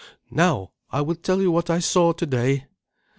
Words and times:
Now 0.31 0.71
I 0.89 1.01
will 1.01 1.13
tell 1.13 1.43
you 1.43 1.51
what 1.51 1.69
I 1.69 1.77
saw 1.77 2.11
today. 2.11 2.65